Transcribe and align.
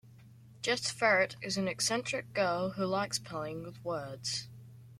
Jess 0.63 0.89
Ferret 0.89 1.35
is 1.43 1.57
an 1.57 1.67
eccentric 1.67 2.33
girl 2.33 2.71
who 2.71 2.85
likes 2.87 3.19
playing 3.19 3.61
with 3.61 3.85
words. 3.85 4.47